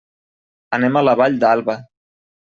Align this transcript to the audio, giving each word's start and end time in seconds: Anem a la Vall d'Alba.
Anem 0.77 0.97
a 0.97 1.03
la 1.07 1.13
Vall 1.19 1.37
d'Alba. 1.43 1.77